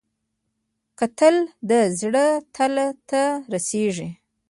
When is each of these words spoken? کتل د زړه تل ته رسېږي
کتل 0.99 1.35
د 1.69 1.71
زړه 1.99 2.25
تل 2.55 2.75
ته 3.09 3.23
رسېږي 3.53 4.09